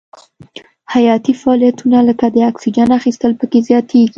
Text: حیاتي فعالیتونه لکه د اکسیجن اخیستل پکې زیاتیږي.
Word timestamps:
حیاتي 0.93 1.33
فعالیتونه 1.41 1.97
لکه 2.09 2.25
د 2.35 2.37
اکسیجن 2.49 2.89
اخیستل 2.99 3.31
پکې 3.39 3.59
زیاتیږي. 3.67 4.09